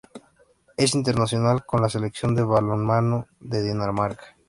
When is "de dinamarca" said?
3.39-4.35